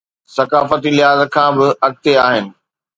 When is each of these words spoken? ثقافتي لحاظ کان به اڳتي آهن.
ثقافتي 0.35 0.89
لحاظ 0.97 1.19
کان 1.33 1.51
به 1.57 1.67
اڳتي 1.85 2.13
آهن. 2.27 2.45